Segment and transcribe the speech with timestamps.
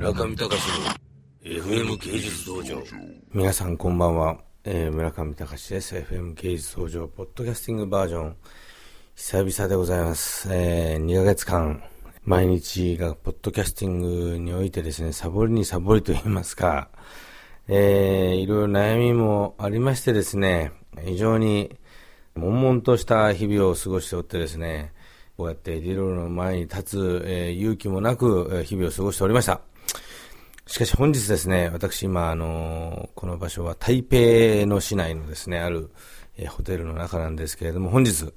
[0.00, 2.82] 村上隆の FM 芸術道場。
[3.34, 5.94] 皆さんこんばんは、えー村上隆です。
[5.94, 8.36] FM 芸術道場ポッドキャスティングバージョン。
[9.14, 11.82] 久々でございます、えー2ヶ月間
[12.24, 14.00] 毎日がポッドキャスティン
[14.32, 16.88] グにおいてですねサボりにサボりと言いますか、
[17.68, 20.72] えーいろいろ悩みもありましてですね
[21.04, 21.76] 非常に
[22.36, 24.94] 悶々とした日々を過ごしておってですね
[25.40, 29.62] こうやってリロールの前に立つ、えー勇気もなく日々を過ごしておりました。
[30.66, 34.16] しかし本日ですね、私今、あのこの場所は台北
[34.66, 35.90] の市内のですね、ある、
[36.36, 38.34] えーホテルの中なんですけれども、本日、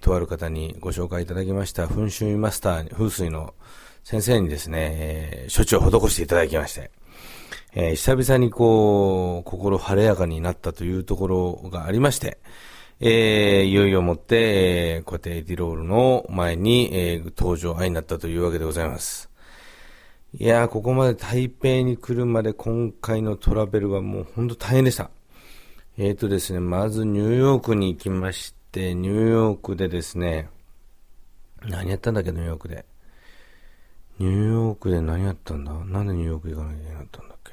[0.00, 3.54] とある方にご紹介いただきました、噴水マスター、風水の
[4.02, 6.90] 先生にですね、えー処置を施していただきまして、
[7.74, 12.38] えー久々にこう、心晴れやかになったというところがありまして、
[13.00, 19.30] えーいよいよもって、えーこうやってエディロールの前に、えー登場愛になったというわけでございます。
[20.38, 25.10] いやー、ここまで台北に来るまで今回のトラベルはもう本当大変でした。
[25.96, 30.48] えーとですね、まずニューヨークに行きまして、ニューヨークでですね、
[31.62, 32.84] 何やったんだっけ、ニューヨークで。
[34.18, 35.72] ニューヨークで何やったんだ？
[35.72, 37.52] なんでニューヨーク行かなきゃいけなかったんだっけ？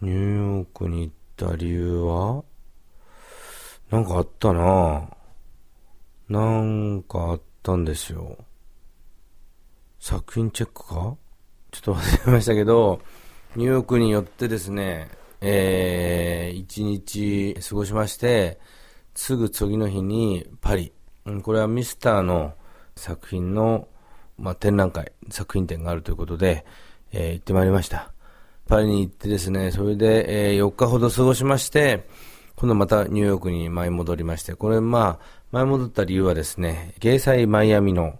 [0.00, 2.44] ニューヨークに行った理由は？
[3.90, 5.08] なんかあったな
[6.28, 8.36] なんかあったんですよ。
[10.00, 11.16] 作品チェックか？
[11.70, 13.00] ちょっと忘れましたけど、
[13.54, 15.08] ニューヨークによってですね、
[15.40, 18.58] えー、一日過ごしまして、
[19.14, 20.92] すぐ次の日にパリ。
[21.42, 22.54] これはミスターの
[22.96, 23.88] 作品の、
[24.38, 26.64] まあ、展覧会、作品展があるということで、
[27.12, 28.12] えー行ってまいりました。
[28.68, 32.08] パリに行ってですね、それで、えー4日ほど過ごしまして、
[32.56, 38.18] 今度またニューヨークに舞い戻りまして、これまあ、舞い戻った理由はですね、芸祭マイアミの、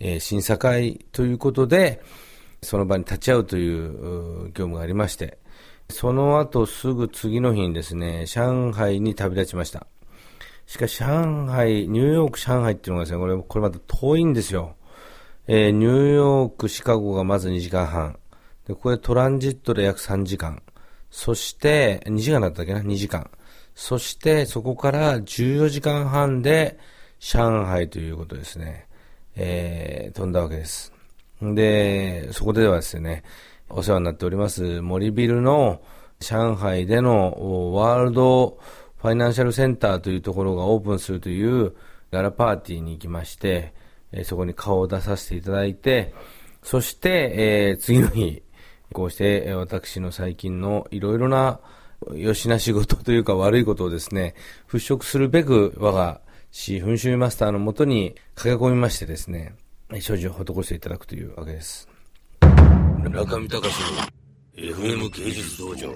[0.00, 2.02] えー審査会ということで、
[2.62, 5.38] その場に立ち会うという業務がありまして、
[5.88, 9.86] その後すぐ次の日にですね、上海に旅立ちました。
[10.66, 14.76] しかし上海、ニューヨーク、上海っていうのがですね、これ、これまた遠いんですよ。
[15.46, 18.18] えーニューヨーク、シカゴがまず2時間半。
[18.68, 20.62] で、これトランジットで約3時間。
[21.10, 23.30] そして、2時間だったっけな ?2 時間。
[23.80, 26.78] そして、そこから14時間半で
[27.18, 28.86] 上海ということですね。
[29.36, 30.92] えー飛んだわけです。
[31.40, 33.24] で、そこではですね、
[33.70, 35.80] お世話になっております森ビルの
[36.20, 38.58] 上海でのワールド
[38.98, 41.74] ファイナンシャルセンターというところがオープンするという
[42.12, 43.72] ガラパーティーに行きまして、
[44.12, 46.12] えそこに顔を出させていただいて、
[46.62, 48.42] そして、えー次の日、
[48.92, 51.60] こうして、私の最近のいろいろな
[52.14, 54.34] よしな仕事というか悪いことをですね、
[54.68, 59.54] 払拭するべく我が市噴州マスターのもとに駆け込みましてですね、
[59.90, 61.88] 処置を施していただくというわけです。
[63.02, 63.64] 村上隆の
[64.56, 65.94] FM 芸術道場